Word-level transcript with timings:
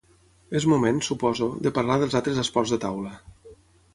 És 0.59 0.63
moment, 0.71 1.01
suposo, 1.07 1.49
de 1.67 1.73
parlar 1.77 1.99
dels 2.05 2.17
altres 2.21 2.39
esports 2.45 2.75
de 2.77 2.83
taula. 2.87 3.13